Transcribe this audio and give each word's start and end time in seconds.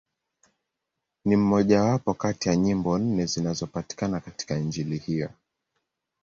Ni 1.25 1.35
mmojawapo 1.35 2.13
kati 2.13 2.49
ya 2.49 2.55
nyimbo 2.55 2.97
nne 2.97 3.25
zinazopatikana 3.25 4.19
katika 4.19 4.55
Injili 4.57 4.97
hiyo. 4.97 5.29